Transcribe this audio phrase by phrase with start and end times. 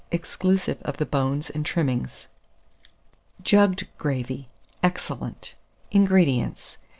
[0.09, 2.27] exclusive of the bones and trimmings.
[3.43, 4.47] JUGGED GRAVY
[4.81, 5.53] (Excellent).
[5.91, 6.01] 441.
[6.01, 6.79] INGREDIENTS.